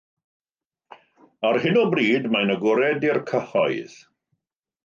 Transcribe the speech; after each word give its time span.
Ar 1.49 1.59
hyn 1.65 1.77
o 1.83 1.85
bryd, 1.93 2.25
mae'n 2.37 2.57
agored 2.57 3.09
i'r 3.11 3.23
cyhoedd. 3.33 3.99